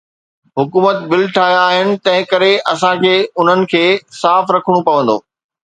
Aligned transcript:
حڪومت 0.59 0.97
پل 1.09 1.21
ٺاهيا 1.35 1.59
آهن، 1.67 1.93
تنهنڪري 2.07 2.51
اسان 2.73 3.05
کي 3.05 3.15
انهن 3.45 3.65
کي 3.75 3.87
صاف 4.23 4.57
رکڻو 4.59 4.85
پوندو. 4.91 5.17